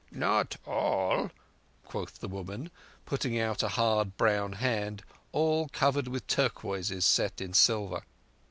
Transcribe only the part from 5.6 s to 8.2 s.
covered with turquoises set in silver.